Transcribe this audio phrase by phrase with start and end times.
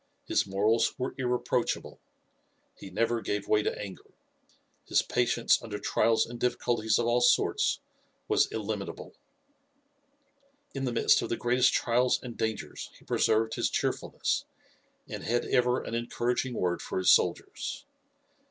[0.25, 1.99] His morals were irreproachable.
[2.75, 4.15] He never gave way to anger.
[4.87, 7.79] His patience under trials and difficulties of all sorts
[8.27, 9.13] was illimitable.
[10.73, 14.45] In the midst of the greatest trials and dangers he preserved his cheerfulness,
[15.07, 17.85] and had ever an encouraging word for his soldiers.